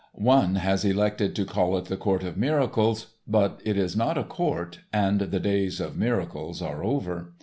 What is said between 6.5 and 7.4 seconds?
are over.